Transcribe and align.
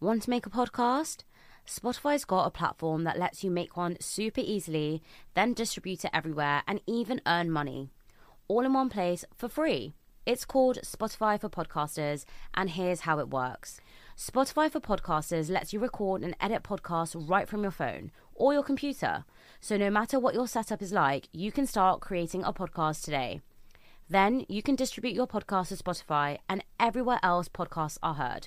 Want 0.00 0.22
to 0.22 0.30
make 0.30 0.46
a 0.46 0.50
podcast? 0.50 1.24
Spotify's 1.66 2.24
got 2.24 2.46
a 2.46 2.52
platform 2.52 3.02
that 3.02 3.18
lets 3.18 3.42
you 3.42 3.50
make 3.50 3.76
one 3.76 3.96
super 3.98 4.40
easily, 4.40 5.02
then 5.34 5.54
distribute 5.54 6.04
it 6.04 6.12
everywhere 6.14 6.62
and 6.68 6.80
even 6.86 7.20
earn 7.26 7.50
money. 7.50 7.90
All 8.46 8.64
in 8.64 8.74
one 8.74 8.90
place 8.90 9.24
for 9.36 9.48
free. 9.48 9.94
It's 10.24 10.44
called 10.44 10.78
Spotify 10.84 11.40
for 11.40 11.48
Podcasters, 11.48 12.24
and 12.54 12.70
here's 12.70 13.00
how 13.00 13.18
it 13.18 13.30
works. 13.30 13.80
Spotify 14.16 14.70
for 14.70 14.78
Podcasters 14.78 15.50
lets 15.50 15.72
you 15.72 15.80
record 15.80 16.22
and 16.22 16.36
edit 16.40 16.62
podcasts 16.62 17.16
right 17.28 17.48
from 17.48 17.62
your 17.62 17.72
phone 17.72 18.12
or 18.34 18.52
your 18.52 18.62
computer. 18.62 19.24
So 19.60 19.76
no 19.76 19.90
matter 19.90 20.20
what 20.20 20.34
your 20.34 20.46
setup 20.46 20.80
is 20.80 20.92
like, 20.92 21.28
you 21.32 21.50
can 21.50 21.66
start 21.66 22.00
creating 22.00 22.44
a 22.44 22.52
podcast 22.52 23.02
today. 23.02 23.40
Then 24.08 24.46
you 24.48 24.62
can 24.62 24.76
distribute 24.76 25.16
your 25.16 25.26
podcast 25.26 25.68
to 25.68 25.82
Spotify 25.82 26.38
and 26.48 26.62
everywhere 26.78 27.18
else 27.20 27.48
podcasts 27.48 27.98
are 28.00 28.14
heard. 28.14 28.46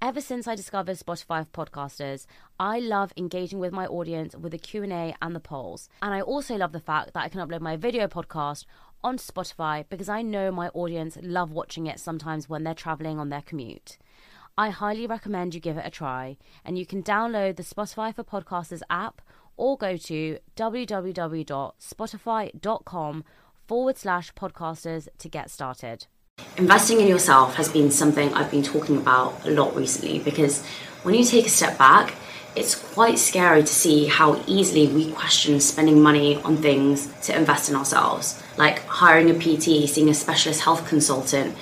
Ever 0.00 0.20
since 0.20 0.46
I 0.46 0.54
discovered 0.54 0.96
Spotify 0.96 1.44
for 1.44 1.66
Podcasters, 1.66 2.26
I 2.60 2.78
love 2.78 3.12
engaging 3.16 3.58
with 3.58 3.72
my 3.72 3.84
audience 3.84 4.36
with 4.36 4.52
the 4.52 4.58
Q&A 4.58 5.16
and 5.20 5.34
the 5.34 5.40
polls. 5.40 5.88
And 6.00 6.14
I 6.14 6.20
also 6.20 6.54
love 6.54 6.70
the 6.70 6.78
fact 6.78 7.14
that 7.14 7.24
I 7.24 7.28
can 7.28 7.40
upload 7.40 7.62
my 7.62 7.76
video 7.76 8.06
podcast 8.06 8.64
onto 9.02 9.24
Spotify 9.24 9.84
because 9.88 10.08
I 10.08 10.22
know 10.22 10.52
my 10.52 10.68
audience 10.68 11.18
love 11.20 11.50
watching 11.50 11.88
it 11.88 11.98
sometimes 11.98 12.48
when 12.48 12.62
they're 12.62 12.74
traveling 12.74 13.18
on 13.18 13.30
their 13.30 13.42
commute. 13.42 13.98
I 14.56 14.70
highly 14.70 15.08
recommend 15.08 15.52
you 15.52 15.60
give 15.60 15.78
it 15.78 15.86
a 15.86 15.90
try, 15.90 16.36
and 16.64 16.78
you 16.78 16.86
can 16.86 17.02
download 17.02 17.56
the 17.56 17.64
Spotify 17.64 18.14
for 18.14 18.22
Podcasters 18.22 18.82
app 18.88 19.20
or 19.56 19.76
go 19.76 19.96
to 19.96 20.38
www.spotify.com 20.54 23.24
forward 23.66 23.98
slash 23.98 24.32
podcasters 24.34 25.08
to 25.18 25.28
get 25.28 25.50
started. 25.50 26.06
Investing 26.58 27.00
in 27.00 27.06
yourself 27.06 27.54
has 27.54 27.68
been 27.68 27.88
something 27.88 28.34
I've 28.34 28.50
been 28.50 28.64
talking 28.64 28.96
about 28.96 29.46
a 29.46 29.50
lot 29.50 29.76
recently 29.76 30.18
because 30.18 30.64
when 31.04 31.14
you 31.14 31.24
take 31.24 31.46
a 31.46 31.48
step 31.48 31.78
back, 31.78 32.14
it's 32.56 32.74
quite 32.74 33.20
scary 33.20 33.60
to 33.60 33.66
see 33.66 34.06
how 34.06 34.42
easily 34.48 34.88
we 34.88 35.12
question 35.12 35.60
spending 35.60 36.02
money 36.02 36.42
on 36.42 36.56
things 36.56 37.06
to 37.26 37.36
invest 37.36 37.70
in 37.70 37.76
ourselves, 37.76 38.42
like 38.56 38.84
hiring 38.86 39.30
a 39.30 39.34
PT, 39.34 39.88
seeing 39.88 40.08
a 40.08 40.14
specialist 40.14 40.62
health 40.62 40.88
consultant, 40.88 41.56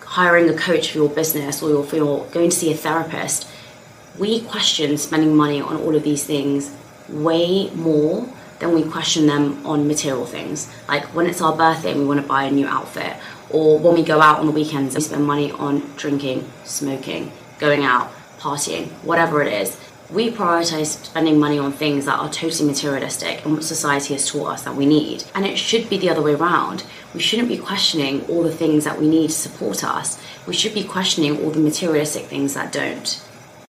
hiring 0.00 0.48
a 0.48 0.54
coach 0.54 0.90
for 0.90 0.98
your 0.98 1.08
business, 1.08 1.62
or 1.62 1.84
for 1.84 1.94
your 1.94 2.26
going 2.32 2.50
to 2.50 2.56
see 2.56 2.72
a 2.72 2.76
therapist. 2.76 3.48
We 4.18 4.40
question 4.40 4.98
spending 4.98 5.36
money 5.36 5.60
on 5.60 5.76
all 5.76 5.94
of 5.94 6.02
these 6.02 6.24
things 6.24 6.74
way 7.08 7.70
more 7.70 8.26
than 8.62 8.72
we 8.72 8.84
question 8.84 9.26
them 9.26 9.66
on 9.66 9.88
material 9.88 10.24
things. 10.24 10.72
Like 10.86 11.04
when 11.16 11.26
it's 11.26 11.42
our 11.42 11.56
birthday 11.56 11.90
and 11.90 12.00
we 12.00 12.06
want 12.06 12.20
to 12.20 12.26
buy 12.26 12.44
a 12.44 12.50
new 12.50 12.66
outfit, 12.66 13.16
or 13.50 13.78
when 13.80 13.94
we 13.94 14.04
go 14.04 14.20
out 14.20 14.38
on 14.38 14.46
the 14.46 14.52
weekends 14.52 14.94
and 14.94 15.02
we 15.02 15.08
spend 15.08 15.26
money 15.26 15.50
on 15.50 15.80
drinking, 15.96 16.48
smoking, 16.62 17.32
going 17.58 17.84
out, 17.84 18.12
partying, 18.38 18.86
whatever 19.02 19.42
it 19.42 19.52
is. 19.52 19.78
We 20.10 20.30
prioritize 20.30 21.04
spending 21.04 21.40
money 21.40 21.58
on 21.58 21.72
things 21.72 22.04
that 22.04 22.18
are 22.18 22.28
totally 22.28 22.68
materialistic 22.68 23.44
and 23.44 23.54
what 23.54 23.64
society 23.64 24.14
has 24.14 24.30
taught 24.30 24.52
us 24.52 24.62
that 24.64 24.76
we 24.76 24.86
need. 24.86 25.24
And 25.34 25.44
it 25.44 25.58
should 25.58 25.88
be 25.88 25.96
the 25.96 26.10
other 26.10 26.22
way 26.22 26.34
around. 26.34 26.84
We 27.14 27.20
shouldn't 27.20 27.48
be 27.48 27.56
questioning 27.56 28.24
all 28.26 28.42
the 28.42 28.54
things 28.54 28.84
that 28.84 29.00
we 29.00 29.08
need 29.08 29.30
to 29.30 29.34
support 29.34 29.82
us. 29.82 30.22
We 30.46 30.54
should 30.54 30.74
be 30.74 30.84
questioning 30.84 31.42
all 31.42 31.50
the 31.50 31.60
materialistic 31.60 32.26
things 32.26 32.54
that 32.54 32.72
don't. 32.72 33.26